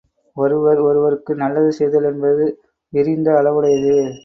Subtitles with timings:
[0.37, 2.45] ஒருவர், ஒருவருக்கு நல்லது செய்தல் என்பது
[2.93, 3.95] விரிந்த அளவுடையது.